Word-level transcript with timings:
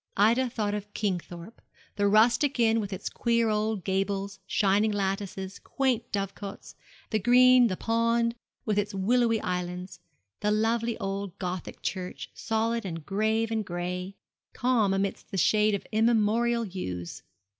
Ida 0.17 0.49
thought 0.49 0.73
of 0.73 0.91
Kingthorpe, 0.95 1.61
the 1.95 2.07
rustic 2.07 2.59
inn 2.59 2.79
with 2.81 2.91
its 2.91 3.07
queer 3.07 3.49
old 3.49 3.83
gables, 3.83 4.39
shining 4.47 4.91
lattices, 4.91 5.59
quaint 5.59 6.11
dovecots, 6.11 6.73
the 7.11 7.19
green, 7.19 7.67
the 7.67 7.77
pond, 7.77 8.33
with 8.65 8.79
its 8.79 8.95
willowy 8.95 9.39
island, 9.41 9.99
the 10.39 10.49
lovely 10.49 10.97
old 10.97 11.37
Gothic 11.37 11.83
church 11.83 12.31
solid, 12.33 12.83
and 12.83 13.05
grave, 13.05 13.51
and 13.51 13.63
gray 13.63 14.15
calm 14.53 14.91
amidst 14.91 15.29
the 15.29 15.37
shade 15.37 15.75
of 15.75 15.85
immemorial 15.91 16.65
yews. 16.65 17.21